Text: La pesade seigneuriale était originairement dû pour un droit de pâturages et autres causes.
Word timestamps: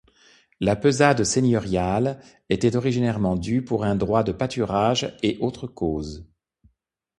La 0.59 0.75
pesade 0.75 1.23
seigneuriale 1.23 2.19
était 2.49 2.75
originairement 2.75 3.35
dû 3.35 3.63
pour 3.63 3.83
un 3.83 3.95
droit 3.95 4.23
de 4.23 4.31
pâturages 4.31 5.15
et 5.21 5.37
autres 5.41 5.67
causes. 5.67 6.27